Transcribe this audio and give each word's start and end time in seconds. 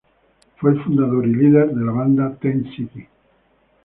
Fue 0.57 0.71
el 0.71 0.83
fundador 0.83 1.27
y 1.27 1.35
líder 1.35 1.73
de 1.75 1.85
la 1.85 1.91
banda 1.91 2.33
Ten 2.41 2.63
City. 2.75 3.07